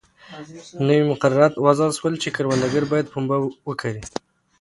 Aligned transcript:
نوي 0.87 1.03
مقررات 1.11 1.53
وضع 1.65 1.87
شول 1.97 2.13
چې 2.23 2.29
کروندګر 2.35 2.83
باید 2.91 3.11
پنبه 3.13 3.37
وکري. 3.69 4.01